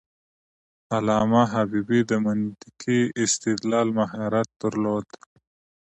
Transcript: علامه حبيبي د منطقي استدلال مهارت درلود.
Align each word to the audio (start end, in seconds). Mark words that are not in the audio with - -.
علامه 0.95 1.43
حبيبي 1.53 1.99
د 2.09 2.11
منطقي 2.25 2.99
استدلال 3.23 3.87
مهارت 3.99 4.47
درلود. 4.61 5.07